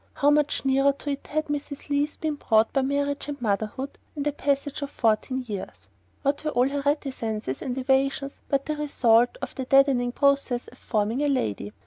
How 0.15 0.31
much 0.31 0.65
nearer 0.65 0.93
to 0.93 1.11
it 1.11 1.27
had 1.27 1.45
Mrs. 1.45 1.87
Leath 1.89 2.19
been 2.19 2.33
brought 2.33 2.73
by 2.73 2.81
marriage 2.81 3.27
and 3.27 3.39
motherhood, 3.39 3.99
and 4.15 4.25
the 4.25 4.31
passage 4.31 4.81
of 4.81 4.89
fourteen 4.89 5.43
years? 5.45 5.89
What 6.23 6.43
were 6.43 6.49
all 6.49 6.67
her 6.69 6.81
reticences 6.83 7.61
and 7.61 7.77
evasions 7.77 8.41
but 8.49 8.65
the 8.65 8.77
result 8.77 9.37
of 9.43 9.53
the 9.53 9.65
deadening 9.65 10.11
process 10.11 10.67
of 10.69 10.79
forming 10.79 11.21
a 11.21 11.27
"lady"? 11.29 11.71